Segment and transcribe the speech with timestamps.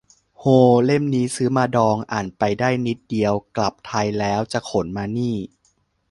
[0.39, 0.43] โฮ
[0.85, 5.35] เล่มนี้ซื้อมาดอง อ่านไปได้นิดเดียว กลับไทยแล้วจะขนมานี่